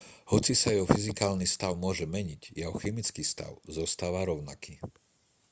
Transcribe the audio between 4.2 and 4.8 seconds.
rovnaký